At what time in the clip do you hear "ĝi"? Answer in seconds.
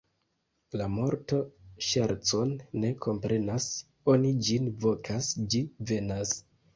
5.53-5.61